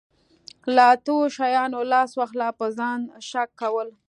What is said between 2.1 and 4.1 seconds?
واخله په ځان شک کول.